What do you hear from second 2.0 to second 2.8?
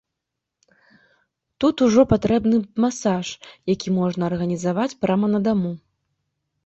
патрэбны б